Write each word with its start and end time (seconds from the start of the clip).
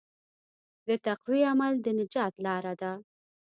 د 0.87 0.89
تقوی 1.05 1.41
عمل 1.51 1.73
د 1.81 1.87
نجات 1.99 2.33
لاره 2.45 2.73
ده. 2.81 2.91